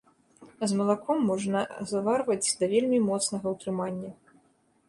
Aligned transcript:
А 0.61 0.69
з 0.71 0.77
малаком 0.79 1.19
можна 1.31 1.61
заварваць 1.91 2.55
да 2.63 2.71
вельмі 2.75 2.99
моцнага 3.11 3.47
ўтрымання. 3.57 4.11